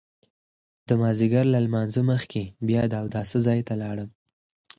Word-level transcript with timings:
د 0.87 0.89
مازیګر 1.01 1.45
له 1.53 1.59
لمانځه 1.65 2.01
مخکې 2.11 2.43
بیا 2.67 2.83
د 2.89 2.93
اوداسه 3.03 3.37
ځای 3.47 3.59
ته 3.67 3.73
لاړم. 3.81 4.09